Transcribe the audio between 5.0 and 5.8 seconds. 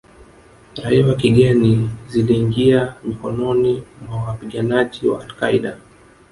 wa Al Qaeda